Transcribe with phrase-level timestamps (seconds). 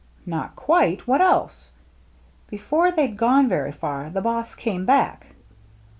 [0.25, 1.05] "Not quite!
[1.05, 1.69] What else?""
[2.47, 5.35] Before they'd gone very far, the boss came back."